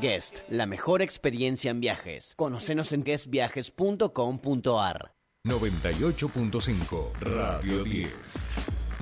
Guest, 0.00 0.38
la 0.48 0.66
mejor 0.66 1.02
experiencia 1.02 1.70
en 1.70 1.80
viajes. 1.80 2.34
Conocenos 2.36 2.92
en 2.92 3.04
guestviajes.com.ar. 3.04 5.14
98.5 5.44 7.12
Radio 7.20 7.84
10. 7.84 8.46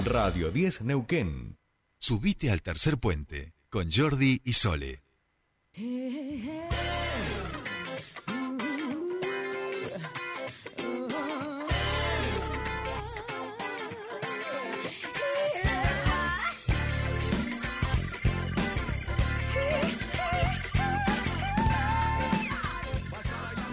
Radio 0.05 0.51
10 0.51 0.83
Neuquén. 0.83 1.57
Subite 1.99 2.51
al 2.51 2.63
tercer 2.63 2.99
puente 2.99 3.55
con 3.69 3.91
Jordi 3.91 4.41
y 4.45 4.53
Sole. 4.53 5.03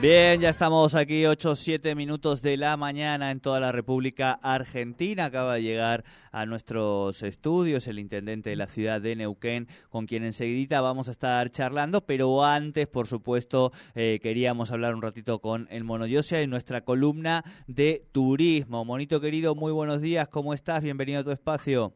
Bien, 0.03 0.41
ya 0.41 0.49
estamos 0.49 0.95
aquí 0.95 1.25
8 1.25 1.55
7 1.55 1.95
minutos 1.95 2.41
de 2.41 2.57
la 2.57 2.75
mañana 2.75 3.31
en 3.31 3.39
toda 3.39 3.62
la 3.62 3.71
República 3.71 4.34
Argentina. 4.34 5.23
Acaba 5.23 5.53
de 5.53 5.62
llegar 5.62 6.03
a 6.34 6.45
nuestros 6.45 7.23
estudios 7.23 7.88
el 7.88 7.99
intendente 7.99 8.49
de 8.49 8.57
la 8.57 8.66
ciudad 8.66 8.99
de 8.99 9.16
Neuquén, 9.16 9.70
con 9.88 10.05
quien 10.05 10.26
enseguida 10.26 10.81
vamos 10.81 11.07
a 11.07 11.12
estar 11.12 11.49
charlando, 11.52 12.02
pero 12.02 12.43
antes, 12.43 12.85
por 12.88 13.07
supuesto, 13.07 13.71
eh, 13.95 14.20
queríamos 14.21 14.71
hablar 14.71 14.93
un 14.93 15.02
ratito 15.02 15.39
con 15.39 15.70
el 15.71 15.85
Monoyosia 15.85 16.41
en 16.41 16.49
nuestra 16.49 16.81
columna 16.81 17.45
de 17.67 18.05
turismo. 18.12 18.84
Monito 18.84 19.21
querido, 19.21 19.55
muy 19.55 19.71
buenos 19.71 20.01
días, 20.01 20.27
¿cómo 20.27 20.54
estás? 20.54 20.84
Bienvenido 20.84 21.21
a 21.21 21.23
tu 21.23 21.31
espacio. 21.31 21.93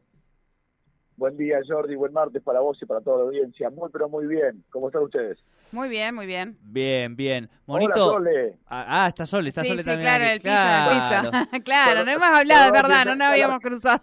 Buen 1.18 1.36
día, 1.36 1.58
Jordi. 1.66 1.96
Buen 1.96 2.12
martes 2.12 2.40
para 2.44 2.60
vos 2.60 2.78
y 2.80 2.86
para 2.86 3.00
toda 3.00 3.18
la 3.18 3.24
audiencia. 3.24 3.68
Muy, 3.70 3.90
pero 3.90 4.08
muy 4.08 4.28
bien. 4.28 4.62
¿Cómo 4.70 4.86
están 4.86 5.02
ustedes? 5.02 5.36
Muy 5.72 5.88
bien, 5.88 6.14
muy 6.14 6.26
bien. 6.26 6.56
Bien, 6.62 7.16
bien. 7.16 7.50
Monito. 7.66 7.92
Hola, 7.92 8.30
Sole. 8.30 8.58
Ah, 8.68 8.84
ah, 8.86 9.08
está 9.08 9.26
Sole, 9.26 9.48
está 9.48 9.62
sí, 9.62 9.70
Sole 9.70 9.82
sí, 9.82 9.88
también. 9.88 10.08
claro, 10.08 10.24
aquí. 10.24 10.34
el 10.34 10.40
piso, 10.40 11.36
el 11.36 11.48
piso. 11.48 11.64
claro, 11.64 12.04
no 12.04 12.10
hemos 12.12 12.28
hablado, 12.28 12.66
es 12.66 12.82
verdad, 12.82 13.04
no 13.04 13.16
nos 13.16 13.28
habíamos 13.28 13.60
cruzado. 13.60 14.00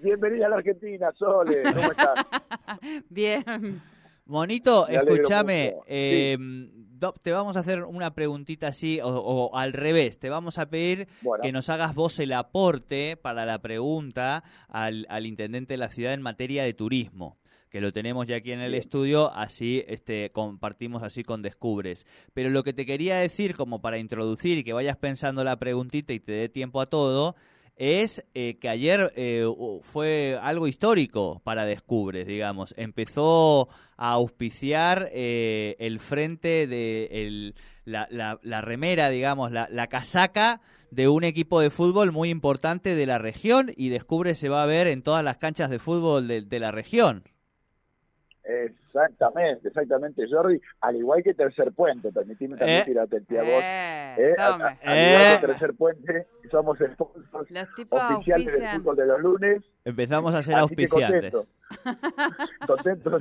Bienvenida 0.00 0.46
a 0.46 0.50
la 0.50 0.56
Argentina, 0.56 1.10
Sole. 1.18 1.64
¿Cómo 1.74 1.90
estás? 1.90 2.26
bien. 3.10 3.82
Monito, 4.26 4.88
escúchame, 4.88 5.74
eh, 5.86 6.36
te 7.22 7.30
vamos 7.30 7.56
a 7.56 7.60
hacer 7.60 7.84
una 7.84 8.12
preguntita 8.12 8.68
así, 8.68 9.00
o, 9.00 9.08
o 9.08 9.56
al 9.56 9.72
revés, 9.72 10.18
te 10.18 10.30
vamos 10.30 10.58
a 10.58 10.68
pedir 10.68 11.06
Bueno. 11.22 11.42
que 11.42 11.52
nos 11.52 11.68
hagas 11.68 11.94
vos 11.94 12.18
el 12.18 12.32
aporte 12.32 13.16
para 13.16 13.46
la 13.46 13.60
pregunta 13.60 14.42
al, 14.68 15.06
al 15.10 15.26
intendente 15.26 15.74
de 15.74 15.78
la 15.78 15.88
ciudad 15.90 16.12
en 16.12 16.22
materia 16.22 16.64
de 16.64 16.74
turismo 16.74 17.38
que 17.70 17.80
lo 17.80 17.92
tenemos 17.92 18.26
ya 18.26 18.36
aquí 18.36 18.52
en 18.52 18.60
el 18.60 18.70
Bien. 18.70 18.80
estudio, 18.80 19.32
así 19.34 19.84
este, 19.86 20.30
compartimos 20.30 21.02
así 21.02 21.22
con 21.22 21.42
Descubres. 21.42 22.06
Pero 22.32 22.48
lo 22.48 22.62
que 22.62 22.72
te 22.72 22.86
quería 22.86 23.16
decir, 23.16 23.54
como 23.54 23.82
para 23.82 23.98
introducir 23.98 24.56
y 24.58 24.64
que 24.64 24.72
vayas 24.72 24.96
pensando 24.96 25.44
la 25.44 25.56
preguntita 25.58 26.12
y 26.14 26.20
te 26.20 26.32
dé 26.32 26.48
tiempo 26.48 26.80
a 26.80 26.86
todo, 26.86 27.34
es 27.76 28.24
eh, 28.34 28.56
que 28.60 28.68
ayer 28.68 29.12
eh, 29.16 29.44
fue 29.82 30.38
algo 30.42 30.66
histórico 30.66 31.40
para 31.44 31.66
Descubres, 31.66 32.26
digamos. 32.26 32.74
Empezó 32.76 33.68
a 33.96 34.12
auspiciar 34.12 35.10
eh, 35.12 35.76
el 35.78 36.00
frente 36.00 36.66
de 36.66 37.08
el- 37.12 37.54
la, 37.84 38.08
la- 38.10 38.40
la 38.42 38.60
remera, 38.62 39.10
digamos, 39.10 39.52
la, 39.52 39.68
la 39.70 39.86
casaca 39.86 40.60
de 40.90 41.08
un 41.08 41.22
equipo 41.24 41.60
de 41.60 41.70
fútbol 41.70 42.10
muy 42.12 42.30
importante 42.30 42.94
de 42.94 43.06
la 43.06 43.18
región 43.18 43.70
y 43.76 43.90
Descubres 43.90 44.38
se 44.38 44.48
va 44.48 44.62
a 44.62 44.66
ver 44.66 44.86
en 44.86 45.02
todas 45.02 45.22
las 45.22 45.36
canchas 45.36 45.70
de 45.70 45.78
fútbol 45.78 46.26
de 46.26 46.58
la 46.60 46.70
región. 46.72 47.22
Exactamente, 48.48 49.68
exactamente, 49.68 50.24
Jordi. 50.30 50.60
Al 50.80 50.96
igual 50.96 51.22
que 51.22 51.34
Tercer 51.34 51.72
Puente, 51.72 52.12
permitime 52.12 52.56
también 52.56 52.80
Eh. 52.80 52.84
tirarte 52.86 53.16
el 53.16 53.24
pie 53.24 53.38
a 53.38 53.42
vos. 53.42 53.50
Eh, 53.62 54.14
Eh, 54.18 54.34
al 54.38 54.60
Eh. 54.82 55.10
igual 55.12 55.40
que 55.40 55.46
Tercer 55.48 55.74
Puente, 55.74 56.26
somos 56.50 56.78
sponsors 56.78 57.50
oficiales 57.90 58.46
del 58.46 58.54
auspician. 58.54 58.80
fútbol 58.82 58.96
de 58.96 59.06
los 59.06 59.20
lunes. 59.20 59.62
Empezamos 59.84 60.34
a 60.34 60.42
ser 60.42 60.54
Así 60.54 60.74
que 60.76 60.82
auspiciantes. 60.84 61.34
Contento. 62.66 63.18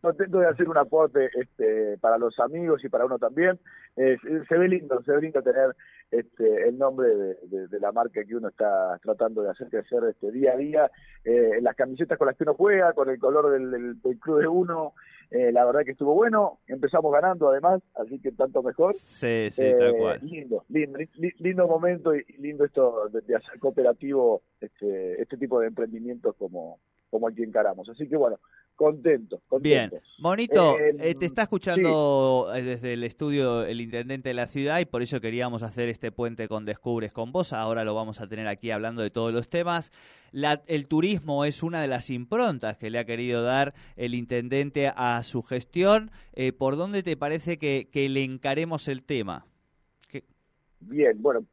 Contento 0.00 0.38
de 0.40 0.46
hacer 0.46 0.68
un 0.68 0.76
aporte 0.76 1.30
este, 1.34 1.98
para 1.98 2.18
los 2.18 2.38
amigos 2.40 2.84
y 2.84 2.88
para 2.88 3.04
uno 3.04 3.18
también. 3.18 3.58
Eh, 3.96 4.16
se- 4.48 4.58
ve 4.58 4.68
lindo, 4.68 5.02
se 5.02 5.12
ve 5.12 5.20
lindo 5.22 5.42
tener 5.42 5.74
este, 6.10 6.68
el 6.68 6.78
nombre 6.78 7.08
de, 7.14 7.36
de- 7.48 7.68
de 7.68 7.80
la 7.80 7.92
marca 7.92 8.24
que 8.24 8.36
uno 8.36 8.48
está 8.48 8.98
tratando 9.02 9.42
de 9.42 9.50
hacer 9.50 9.68
crecer 9.68 10.02
este, 10.10 10.30
día 10.30 10.52
a 10.52 10.56
día. 10.56 10.90
Eh, 11.24 11.58
las 11.60 11.76
camisetas 11.76 12.18
con 12.18 12.26
las 12.26 12.36
que 12.36 12.44
uno 12.44 12.54
juega, 12.54 12.92
con 12.94 13.08
el 13.10 13.18
color 13.18 13.50
del, 13.52 13.70
del- 13.70 14.00
del 14.02 14.18
club 14.18 14.40
de 14.40 14.48
uno. 14.48 14.94
eh, 15.30 15.50
la 15.52 15.64
verdad 15.64 15.80
que 15.84 15.92
estuvo 15.92 16.14
bueno. 16.14 16.58
Empezamos 16.66 17.12
ganando 17.12 17.48
además, 17.50 17.80
así 17.94 18.18
que 18.20 18.32
tanto 18.32 18.62
mejor. 18.62 18.94
Sí, 18.94 19.48
sí, 19.50 19.62
Eh, 19.64 19.76
tal 19.78 19.96
cual. 19.96 20.18
Lindo, 20.22 20.64
lindo, 20.68 20.98
li- 20.98 21.32
lindo 21.38 21.66
momento 21.66 22.14
y 22.14 22.22
lindo 22.38 22.64
esto 22.64 23.08
de, 23.08 23.20
de 23.22 23.36
hacer 23.36 23.58
cooperativo 23.58 24.42
este, 24.60 25.20
este 25.22 25.36
tipo 25.38 25.58
de 25.60 25.68
emprendimientos 25.68 26.34
como, 26.36 26.78
como 27.12 27.28
el 27.28 27.34
que 27.34 27.44
encaramos. 27.44 27.86
Así 27.90 28.08
que 28.08 28.16
bueno, 28.16 28.38
contentos, 28.74 29.38
Bien. 29.60 29.92
Monito, 30.18 30.78
Eh, 30.78 31.14
te 31.14 31.26
está 31.26 31.42
escuchando 31.42 32.50
eh, 32.54 32.62
desde 32.62 32.94
el 32.94 33.04
estudio 33.04 33.64
el 33.64 33.82
intendente 33.82 34.30
de 34.30 34.34
la 34.34 34.46
ciudad 34.46 34.80
y 34.80 34.86
por 34.86 35.02
eso 35.02 35.20
queríamos 35.20 35.62
hacer 35.62 35.90
este 35.90 36.10
puente 36.10 36.48
con 36.48 36.64
Descubres 36.64 37.12
con 37.12 37.30
vos. 37.30 37.52
Ahora 37.52 37.84
lo 37.84 37.94
vamos 37.94 38.22
a 38.22 38.26
tener 38.26 38.48
aquí 38.48 38.70
hablando 38.70 39.02
de 39.02 39.10
todos 39.10 39.30
los 39.30 39.50
temas. 39.50 39.92
La- 40.32 40.62
el 40.66 40.88
turismo 40.88 41.44
es 41.44 41.62
una 41.62 41.82
de 41.82 41.88
las 41.88 42.08
improntas 42.08 42.78
que 42.78 42.88
le 42.88 42.98
ha 42.98 43.04
querido 43.04 43.42
dar 43.42 43.74
el 43.96 44.14
intendente 44.14 44.88
a 44.88 45.22
su 45.22 45.42
gestión. 45.42 46.10
Eh, 46.32 46.54
¿Por 46.54 46.76
dónde 46.76 47.02
te 47.02 47.18
parece 47.18 47.58
que, 47.58 47.90
que 47.92 48.08
le 48.08 48.24
encaremos 48.24 48.88
el 48.88 49.02
tema? 49.04 49.44
¿Qué- 50.08 50.24
Bien, 50.80 51.20
bueno, 51.20 51.44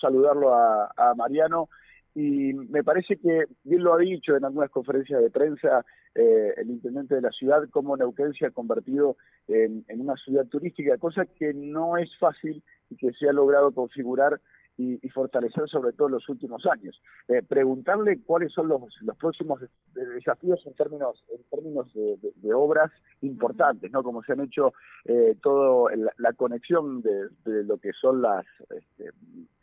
saludarlo 0.00 0.52
a, 0.52 0.92
a 0.96 1.14
Mariano. 1.14 1.68
Y 2.16 2.54
me 2.54 2.82
parece 2.82 3.18
que, 3.18 3.44
bien 3.62 3.84
lo 3.84 3.92
ha 3.92 3.98
dicho 3.98 4.34
en 4.34 4.46
algunas 4.46 4.70
conferencias 4.70 5.20
de 5.20 5.28
prensa, 5.28 5.84
eh, 6.14 6.54
el 6.56 6.70
intendente 6.70 7.14
de 7.14 7.20
la 7.20 7.30
ciudad, 7.30 7.68
cómo 7.70 7.94
Neuquén 7.94 8.32
se 8.32 8.46
ha 8.46 8.50
convertido 8.52 9.18
en, 9.46 9.84
en 9.86 10.00
una 10.00 10.16
ciudad 10.16 10.46
turística, 10.46 10.96
cosa 10.96 11.26
que 11.26 11.52
no 11.52 11.98
es 11.98 12.08
fácil 12.18 12.62
y 12.88 12.96
que 12.96 13.12
se 13.12 13.28
ha 13.28 13.34
logrado 13.34 13.70
configurar 13.72 14.40
y, 14.78 15.08
fortalecer 15.10 15.68
sobre 15.68 15.92
todo 15.92 16.08
en 16.08 16.14
los 16.14 16.28
últimos 16.30 16.64
años. 16.66 17.00
Eh, 17.28 17.42
preguntarle 17.42 18.20
cuáles 18.22 18.52
son 18.52 18.68
los, 18.68 18.80
los 19.02 19.16
próximos 19.18 19.60
desafíos 19.94 20.60
en 20.66 20.74
términos 20.74 21.22
en 21.34 21.42
términos 21.50 21.92
de, 21.94 22.54
obras 22.54 22.90
importantes, 23.22 23.90
¿no? 23.90 24.02
Como 24.02 24.22
se 24.22 24.32
han 24.32 24.40
hecho 24.40 24.72
eh, 25.04 25.36
todo 25.42 25.88
la 26.18 26.32
conexión 26.34 27.02
de, 27.02 27.28
de 27.44 27.64
lo 27.64 27.78
que 27.78 27.92
son 27.92 28.22
las 28.22 28.46
este, 28.70 29.10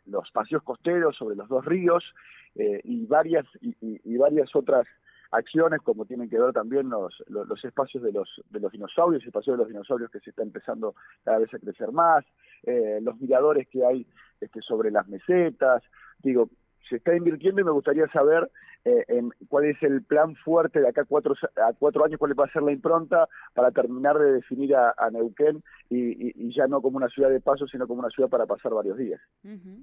los 0.06 0.30
paseos 0.32 0.62
costeros 0.62 1.16
sobre 1.16 1.36
los 1.36 1.48
dos 1.48 1.64
ríos 1.64 2.04
eh, 2.56 2.80
y 2.84 3.06
varias 3.06 3.46
y, 3.60 3.74
y- 3.80 4.16
varias 4.16 4.54
otras 4.54 4.86
acciones 5.30 5.80
como 5.82 6.04
tienen 6.06 6.30
que 6.30 6.38
ver 6.38 6.52
también 6.52 6.88
los, 6.88 7.12
los, 7.26 7.48
los 7.48 7.64
espacios 7.64 8.02
de 8.02 8.12
los 8.12 8.28
de 8.50 8.60
los 8.60 8.70
dinosaurios, 8.70 9.24
el 9.24 9.32
paseo 9.32 9.54
de 9.54 9.58
los 9.58 9.68
dinosaurios 9.68 10.10
que 10.10 10.20
se 10.20 10.30
está 10.30 10.42
empezando 10.42 10.94
cada 11.24 11.38
vez 11.38 11.52
a 11.52 11.58
crecer 11.58 11.90
más, 11.92 12.24
eh, 12.62 13.00
los 13.02 13.18
miradores 13.20 13.66
que 13.68 13.84
hay 13.84 14.06
este, 14.40 14.60
sobre 14.62 14.90
las 14.90 15.08
mesetas, 15.08 15.82
digo, 16.22 16.48
se 16.88 16.96
está 16.96 17.16
invirtiendo 17.16 17.60
y 17.60 17.64
me 17.64 17.70
gustaría 17.72 18.06
saber 18.08 18.48
eh, 18.84 19.04
en 19.08 19.30
cuál 19.48 19.64
es 19.66 19.82
el 19.82 20.02
plan 20.02 20.34
fuerte 20.36 20.80
de 20.80 20.88
acá 20.88 21.02
a 21.02 21.04
cuatro, 21.04 21.34
a 21.56 21.72
cuatro 21.72 22.04
años, 22.04 22.18
cuál 22.18 22.38
va 22.38 22.44
a 22.44 22.52
ser 22.52 22.62
la 22.62 22.72
impronta 22.72 23.28
para 23.54 23.70
terminar 23.70 24.18
de 24.18 24.32
definir 24.32 24.74
a, 24.76 24.94
a 24.96 25.10
Neuquén 25.10 25.62
y, 25.90 26.28
y- 26.28 26.32
y 26.36 26.54
ya 26.54 26.66
no 26.66 26.82
como 26.82 26.96
una 26.98 27.08
ciudad 27.08 27.30
de 27.30 27.40
paso, 27.40 27.66
sino 27.66 27.86
como 27.86 28.00
una 28.00 28.10
ciudad 28.10 28.28
para 28.28 28.46
pasar 28.46 28.72
varios 28.74 28.98
días. 28.98 29.20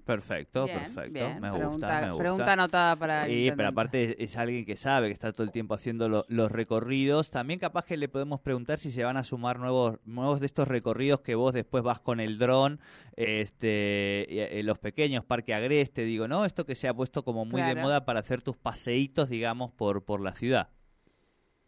Perfecto, 0.06 0.66
Bien, 0.66 0.80
perfecto. 0.80 1.12
bien. 1.14 1.42
Me 1.42 1.52
pregunta, 1.52 1.68
gusta, 1.70 2.02
me 2.02 2.08
gusta. 2.12 2.18
pregunta 2.24 2.54
anotada 2.54 2.96
para 2.96 3.26
el 3.26 3.32
Sí, 3.32 3.52
pero 3.56 3.70
aparte 3.70 4.04
es, 4.04 4.16
es 4.20 4.38
alguien 4.38 4.66
que 4.66 4.76
sabe, 4.78 5.08
que 5.08 5.14
está 5.14 5.32
todo 5.32 5.44
el 5.44 5.52
tiempo 5.52 5.74
haciendo 5.74 6.10
lo- 6.10 6.26
los 6.28 6.52
recorridos. 6.52 7.30
También 7.32 7.60
capaz 7.60 7.86
que 7.86 7.98
le 7.98 8.08
podemos 8.10 8.40
preguntar 8.42 8.78
si 8.80 8.92
se 8.92 9.04
van 9.04 9.18
a 9.18 9.24
sumar 9.24 9.60
nuevos, 9.60 10.00
nuevos 10.06 10.40
de 10.40 10.46
estos 10.46 10.68
recorridos 10.68 11.22
que 11.22 11.36
vos 11.36 11.54
después 11.54 11.84
vas 11.84 12.00
con 12.00 12.20
el 12.20 12.38
dron, 12.38 12.80
este, 13.16 14.60
eh, 14.60 14.64
los 14.64 14.78
pequeños, 14.80 15.24
Parque 15.24 15.54
Agreste, 15.54 16.04
digo, 16.04 16.28
¿no? 16.28 16.46
Esto 16.46 16.66
que 16.66 16.76
se 16.76 16.88
ha 16.88 16.94
puesto 16.94 17.24
como 17.24 17.46
muy 17.46 17.62
de 17.62 17.76
moda 17.82 18.06
para 18.06 18.20
hacer 18.20 18.42
tus 18.42 18.58
paseitos, 18.92 19.30
digamos, 19.30 19.72
por, 19.72 20.04
por 20.04 20.22
la 20.22 20.34
ciudad. 20.34 20.68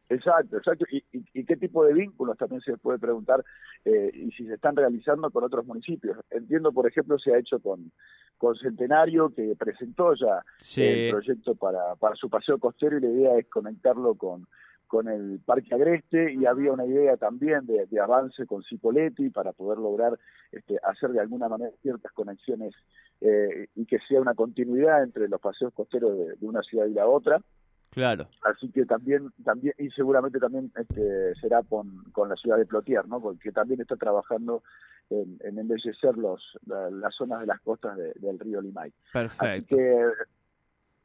Exacto, 0.09 0.57
exacto. 0.57 0.85
¿Y, 0.91 0.97
y, 1.11 1.23
y 1.33 1.45
qué 1.45 1.55
tipo 1.55 1.83
de 1.85 1.93
vínculos 1.93 2.37
también 2.37 2.61
se 2.61 2.77
puede 2.77 2.99
preguntar 2.99 3.43
eh, 3.85 4.11
y 4.13 4.31
si 4.31 4.45
se 4.45 4.55
están 4.55 4.75
realizando 4.75 5.31
con 5.31 5.43
otros 5.43 5.65
municipios? 5.65 6.17
Entiendo, 6.29 6.71
por 6.71 6.87
ejemplo, 6.87 7.17
se 7.17 7.33
ha 7.33 7.39
hecho 7.39 7.59
con, 7.59 7.91
con 8.37 8.55
Centenario, 8.55 9.33
que 9.33 9.55
presentó 9.57 10.13
ya 10.13 10.43
Sí. 10.57 10.83
el 10.83 11.11
proyecto 11.11 11.55
para, 11.55 11.95
para 11.95 12.15
su 12.15 12.29
paseo 12.29 12.59
costero 12.59 12.97
y 12.97 13.01
la 13.01 13.09
idea 13.09 13.37
es 13.37 13.47
conectarlo 13.47 14.15
con, 14.15 14.45
con 14.93 15.07
el 15.07 15.39
Parque 15.43 15.73
Agreste 15.73 16.33
y 16.33 16.45
había 16.45 16.71
una 16.71 16.85
idea 16.85 17.17
también 17.17 17.65
de, 17.65 17.87
de 17.87 17.99
avance 17.99 18.45
con 18.45 18.61
Cipoletti 18.61 19.31
para 19.31 19.51
poder 19.51 19.79
lograr 19.79 20.19
este, 20.51 20.77
hacer 20.83 21.09
de 21.13 21.19
alguna 21.19 21.49
manera 21.49 21.71
ciertas 21.81 22.11
conexiones 22.11 22.75
eh, 23.19 23.69
y 23.73 23.87
que 23.87 23.97
sea 24.07 24.21
una 24.21 24.35
continuidad 24.35 25.01
entre 25.01 25.27
los 25.27 25.41
paseos 25.41 25.73
costeros 25.73 26.15
de, 26.15 26.35
de 26.35 26.45
una 26.45 26.61
ciudad 26.61 26.85
y 26.85 26.93
la 26.93 27.07
otra. 27.07 27.41
Claro. 27.89 28.27
Así 28.43 28.69
que 28.71 28.85
también, 28.85 29.31
también 29.43 29.73
y 29.79 29.89
seguramente 29.89 30.37
también 30.37 30.71
este, 30.75 31.33
será 31.41 31.63
con, 31.63 32.03
con 32.11 32.29
la 32.29 32.35
ciudad 32.35 32.57
de 32.57 32.67
Plotier, 32.67 33.07
¿no? 33.07 33.19
Porque 33.19 33.51
también 33.51 33.81
está 33.81 33.95
trabajando 33.95 34.61
en, 35.09 35.39
en 35.43 35.57
embellecer 35.57 36.15
los, 36.17 36.39
la- 36.67 36.91
las 36.91 37.15
zonas 37.15 37.39
de 37.41 37.47
las 37.47 37.59
costas 37.61 37.97
de- 37.97 38.13
del 38.17 38.37
río 38.37 38.61
Limay. 38.61 38.89
Así 38.91 39.37
Perfecto. 39.39 39.75
que 39.75 40.05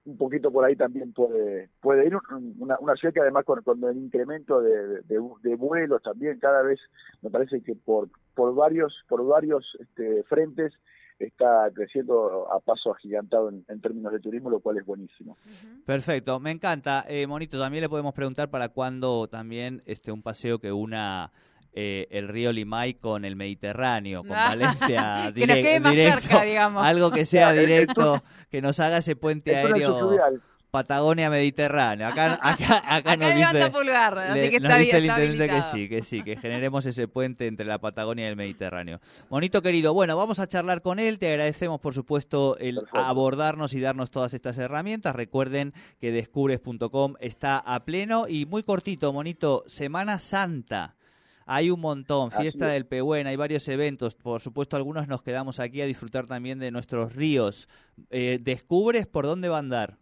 un 0.09 0.17
poquito 0.17 0.51
por 0.51 0.65
ahí 0.65 0.75
también 0.77 1.13
puede 1.13 1.69
puede 1.81 2.07
ir 2.07 2.15
un- 2.17 2.55
una, 2.59 2.77
una 2.81 2.95
ciudad 2.97 3.13
que 3.15 3.21
además 3.21 3.45
con, 3.45 3.63
con 3.63 3.83
el 3.85 3.97
incremento 3.97 4.61
de, 4.61 5.03
de, 5.03 5.21
de 5.43 5.55
vuelos 5.57 6.03
también 6.03 6.39
cada 6.39 6.63
vez 6.63 6.81
me 7.23 7.31
parece 7.31 7.61
que 7.63 7.75
por 7.75 8.09
por 8.35 8.55
varios 8.55 8.95
por 9.09 9.25
varios 9.27 9.65
este, 9.81 10.23
frentes 10.25 10.73
está 11.19 11.69
creciendo 11.75 12.47
a 12.53 12.61
paso 12.61 12.93
agigantado 12.93 13.49
en, 13.49 13.65
en 13.69 13.81
términos 13.81 14.13
de 14.13 14.21
turismo 14.21 14.51
lo 14.51 14.61
cual 14.61 14.79
es 14.79 14.87
buenísimo 14.87 15.37
Perfecto, 15.85 16.39
me 16.39 16.51
encanta. 16.51 17.05
Eh, 17.09 17.27
Monito, 17.27 17.59
también 17.59 17.83
le 17.83 17.89
podemos 17.89 18.15
preguntar 18.15 18.51
para 18.51 18.69
cuándo 18.69 19.27
también 19.27 19.83
este 19.87 20.13
un 20.13 20.23
paseo 20.23 20.59
que 20.59 20.71
una 20.73 21.31
eh, 21.73 22.07
el 22.11 22.29
río 22.29 22.53
Limay 22.53 22.95
con 22.95 23.25
el 23.25 23.37
Mediterráneo, 23.37 24.23
con 24.25 24.37
Ah, 24.37 24.49
Valencia. 24.49 25.33
que 25.35 25.47
nos 25.47 25.57
quede 25.57 25.81
más 25.81 25.93
directo, 25.93 26.21
cerca, 26.21 26.43
digamos. 26.45 26.85
Algo 26.87 27.11
que 27.11 27.25
sea 27.25 27.53
directo, 27.53 28.23
que 28.51 28.61
nos 28.63 28.81
haga 28.81 28.99
ese 28.99 29.17
puente 29.17 29.57
aéreo 29.57 29.93
subfluvial. 29.93 30.43
Patagonia-Mediterráneo. 30.71 32.07
Acá, 32.09 32.35
acá, 32.43 32.77
acá, 32.87 33.13
Acá 33.13 33.17
nos 33.17 33.35
dice, 33.55 33.71
pulgar, 33.71 34.19
así 34.19 34.39
le- 34.41 34.51
que 34.51 34.61
nos 34.61 34.71
está 34.71 34.79
dice 34.79 35.01
bien, 35.01 35.05
el 35.05 35.11
está 35.11 35.25
intendente 35.25 35.55
que 35.55 35.63
sí, 35.63 35.89
que 35.89 36.03
sí, 36.03 36.23
que 36.23 36.37
generemos 36.37 36.85
ese 36.85 37.09
puente 37.09 37.47
entre 37.47 37.65
la 37.65 37.79
Patagonia 37.79 38.27
y 38.27 38.29
el 38.29 38.37
Mediterráneo. 38.37 39.01
Monito 39.31 39.63
querido, 39.63 39.95
bueno, 39.95 40.15
vamos 40.17 40.41
a 40.41 40.47
charlar 40.47 40.83
con 40.83 40.99
él. 40.99 41.19
Te 41.19 41.31
agradecemos, 41.31 41.81
por 41.81 41.95
supuesto, 41.95 42.59
el 42.59 42.75
Perfecto. 42.77 42.99
abordarnos 42.99 43.73
y 43.73 43.81
darnos 43.81 44.11
todas 44.11 44.35
estas 44.35 44.59
herramientas. 44.59 45.17
Recuerden 45.17 45.73
que 46.01 46.13
descubres.com 46.13 47.15
está 47.21 47.59
a 47.59 47.85
pleno 47.87 48.29
y 48.29 48.45
muy 48.45 48.63
cortito, 48.63 49.13
Monito, 49.13 49.65
Semana 49.69 50.19
Santa. 50.19 50.97
Hay 51.51 51.71
un 51.71 51.81
montón, 51.81 52.31
fiesta 52.31 52.67
es. 52.67 52.73
del 52.75 52.87
Pehuen, 52.87 53.27
hay 53.27 53.37
varios 53.37 53.67
eventos. 53.69 54.15
Por 54.15 54.41
supuesto, 54.43 54.77
algunos 54.77 55.09
nos 55.09 55.23
quedamos 55.23 55.61
aquí 55.61 55.81
a 55.81 55.87
disfrutar 55.87 56.27
también 56.27 56.59
de 56.59 56.71
nuestros 56.71 57.17
ríos. 57.17 57.69
Eh, 58.11 58.39
¿Descubres 58.41 59.07
por 59.07 59.25
dónde 59.25 59.49
va 59.49 59.57
a 59.57 59.61
andar? 59.61 59.97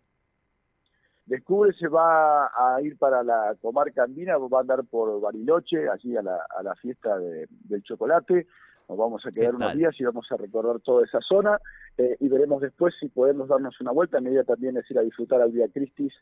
Descubre 1.27 1.73
se 1.73 1.89
va 1.89 2.47
a 2.47 2.81
ir 2.83 2.97
para 2.99 3.23
la 3.25 3.57
comarca 3.61 4.05
andina, 4.05 4.37
va 4.39 4.59
a 4.59 4.61
andar 4.61 4.85
por 4.85 5.21
Bariloche, 5.21 5.89
allí 5.89 6.17
a 6.17 6.23
la, 6.23 6.39
a 6.57 6.63
la 6.63 6.75
fiesta 6.77 7.19
de- 7.19 7.49
del 7.51 7.83
chocolate. 7.83 8.47
Nos 8.89 8.97
vamos 8.99 9.27
a 9.27 9.33
quedar 9.33 9.51
¿Qué 9.51 9.57
unos 9.57 9.75
días 9.75 9.95
y 9.99 10.05
vamos 10.05 10.27
a 10.31 10.37
recorrer 10.37 10.79
toda 10.81 11.05
esa 11.05 11.19
zona 11.21 11.59
eh, 11.99 12.17
y 12.21 12.29
veremos 12.29 12.61
después 12.63 12.95
si 13.01 13.09
podemos 13.09 13.49
darnos 13.49 13.81
una 13.81 13.91
vuelta. 13.91 14.21
Mi 14.21 14.31
idea 14.31 14.45
también 14.45 14.77
es 14.77 14.89
ir 14.89 14.99
a 14.99 15.03
disfrutar 15.03 15.41
al 15.43 15.51
Vía 15.51 15.67
Cristis, 15.69 16.13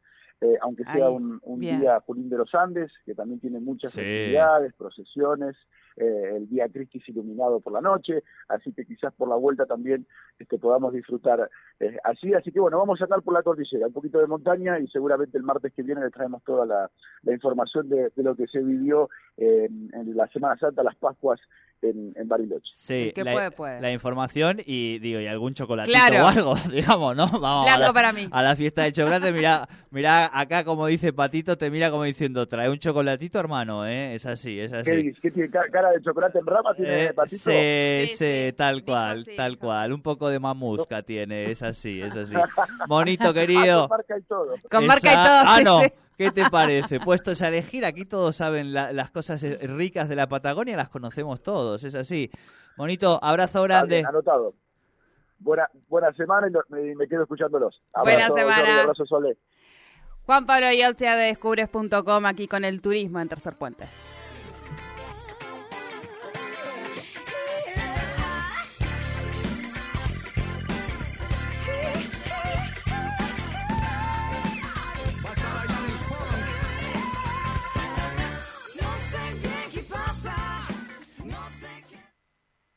eh, 0.45 0.59
aunque 0.61 0.85
sea 0.85 1.07
Ahí, 1.07 1.17
un, 1.43 1.61
día 1.61 2.01
Junín 2.07 2.29
de 2.29 2.37
los 2.37 2.55
Andes, 2.55 2.93
que 3.07 3.15
también 3.15 3.41
tiene 3.41 3.61
muchas 3.61 3.93
Sí. 3.93 4.01
actividades, 4.01 4.75
procesiones, 4.75 5.57
eh, 5.97 6.33
el 6.37 6.47
Vía 6.47 6.69
Cristis 6.69 7.09
iluminado 7.09 7.61
por 7.61 7.73
la 7.73 7.81
noche, 7.81 8.23
así 8.49 8.73
que 8.73 8.85
quizás 8.85 9.13
por 9.15 9.29
la 9.29 9.37
vuelta 9.37 9.65
también 9.65 10.07
este, 10.39 10.59
podamos 10.59 10.93
disfrutar 10.93 11.49
eh, 11.81 11.97
allí. 12.05 12.35
Así 12.35 12.51
que 12.53 12.61
bueno, 12.61 12.79
vamos 12.79 13.01
a 13.01 13.05
andar 13.05 13.23
por 13.23 13.33
la 13.33 13.43
cordillera, 13.43 13.87
un 13.87 13.93
poquito 13.93 14.19
de 14.19 14.27
montaña 14.27 14.79
y 14.81 14.87
seguramente 14.89 15.39
el 15.39 15.45
martes 15.45 15.73
que 15.73 15.83
viene 15.83 16.01
les 16.03 16.13
traemos 16.13 16.43
toda 16.45 16.67
la, 16.67 16.91
la 17.23 17.33
información 17.33 17.89
de, 17.89 18.11
de 18.15 18.23
lo 18.23 18.35
que 18.35 18.47
se 18.49 18.61
vivió 18.61 19.09
eh, 19.37 19.67
en 19.71 20.17
la 20.17 20.27
Semana 20.29 20.59
Santa, 20.59 20.83
las 20.83 20.97
Pascuas 20.97 21.41
en, 21.83 22.13
en 22.17 22.29
Bariloche. 22.29 22.73
Sí, 22.75 23.13
que 23.15 23.23
la, 23.25 23.33
puede, 23.33 23.51
puede. 23.51 23.81
la 23.81 23.93
información 23.93 24.57
y 24.65 24.99
digo 25.01 25.21
y 25.21 25.27
algún 25.27 25.53
chocolatito 25.55 25.97
Claro. 25.99 26.25
o 26.25 26.29
algo, 26.29 26.55
digamos, 26.73 27.15
¿no? 27.15 27.27
Vamos 27.41 27.71
a 27.71 27.79
la, 27.79 27.93
para 27.93 28.13
mí. 28.13 28.27
a 28.31 28.43
la 28.43 28.57
fiesta 28.57 28.83
de 28.83 28.93
chocolate, 28.93 29.33
mira, 29.33 29.69
mira 29.91 30.27
acá 30.35 30.65
como 30.65 30.87
dice 30.87 31.13
Patito, 31.13 31.57
te 31.57 31.71
mira 31.71 31.91
como 31.91 32.03
diciendo, 32.05 32.47
trae 32.49 32.69
un 32.69 32.79
chocolatito, 32.79 33.39
hermano, 33.39 33.87
¿eh? 33.87 34.15
Es 34.15 34.27
así, 34.27 34.59
es 34.61 34.73
¿Qué, 34.73 34.79
así. 34.79 34.91
dice? 34.91 35.21
¿Qué 35.23 35.31
tiene? 35.31 35.51
¿Ca- 35.51 35.69
¿Cara 35.71 35.91
de 35.93 36.03
chocolate 36.03 36.39
en 36.39 36.47
rama 36.47 36.75
tiene 36.75 36.93
Eh, 37.09 37.13
Patito? 37.15 37.51
sí, 37.51 38.07
Sí, 38.09 38.17
sí, 38.17 38.17
sí, 38.49 38.53
tal 38.57 38.77
dijo 38.77 38.87
cual, 38.87 39.25
tal 39.37 39.53
dijo. 39.53 39.61
cual. 39.63 39.93
Un 39.93 40.03
poco 40.03 40.29
de 40.29 40.41
mamusca 40.41 41.03
tiene, 41.03 41.51
es 41.51 41.63
así, 41.63 42.01
es 42.01 42.15
así. 42.17 42.35
Monito 42.89 43.29
Ah, 43.31 43.33
querido. 43.35 43.89
con 43.89 43.97
marca 43.99 44.19
y 44.19 44.23
todo. 44.23 44.59
Con 44.71 44.87
marca 44.87 45.13
y 45.13 45.17
todo. 45.17 45.43
Ah, 45.47 45.57
sí, 45.59 45.65
no. 45.65 45.81
sí. 45.83 45.93
¿Qué 46.17 46.31
te 46.31 46.45
parece? 46.51 47.01
Puestos 47.01 47.41
a 47.43 47.49
elegir, 47.49 47.85
aquí 47.85 48.05
todos 48.05 48.37
saben 48.37 48.73
la- 48.73 48.93
las 48.93 49.11
cosas 49.11 49.43
eh, 49.45 49.59
ricas 49.63 50.09
de 50.09 50.17
la 50.17 50.29
Patagonia, 50.29 50.77
las 50.77 50.89
conocemos 50.89 51.43
todos, 51.43 51.83
es 51.85 51.95
así. 51.95 52.31
Monito, 52.77 53.19
abrazo 53.23 53.63
grande. 53.65 53.97
bien, 53.97 54.07
anotado. 54.07 54.55
Buena, 55.39 55.69
buena 55.89 56.13
semana 56.15 56.49
y 56.49 56.73
me, 56.73 56.95
me 56.95 57.09
quedo 57.09 57.23
escuchándolos. 57.23 57.83
Buena 57.93 58.27
Abrazo, 58.27 58.35
semana. 58.37 58.57
Jordi, 58.57 58.79
abrazo, 58.81 59.07
Sole. 59.07 59.37
Juan 60.27 60.47
Pablo 60.47 60.73
Yolcia 60.73 61.17
de 61.17 61.27
descubres.com 61.27 62.25
aquí 62.25 62.49
con 62.49 62.65
el 62.65 62.81
turismo 62.81 63.21
en 63.21 63.29
Tercer 63.29 63.57
Puente. 63.57 63.85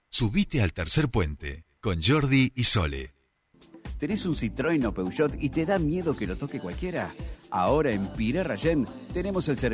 Subite 0.09 0.63
al 0.63 0.73
tercer 0.73 1.09
puente 1.09 1.65
con 1.79 2.01
Jordi 2.01 2.51
y 2.55 2.63
Sole. 2.63 3.13
¿Tenés 3.99 4.25
un 4.25 4.35
Citroën 4.35 4.83
o 4.85 4.91
Peugeot 4.91 5.35
y 5.39 5.49
te 5.49 5.63
da 5.65 5.77
miedo 5.77 6.15
que 6.15 6.25
lo 6.25 6.37
toque 6.37 6.59
cualquiera? 6.59 7.13
Ahora 7.49 7.91
en 7.91 8.07
Piré 8.07 8.43
Rayén 8.43 8.85
tenemos 9.13 9.47
el 9.47 9.57
servicio 9.57 9.67